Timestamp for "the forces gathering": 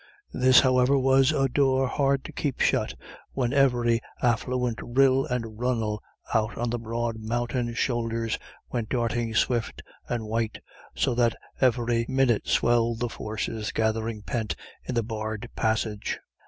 12.99-14.23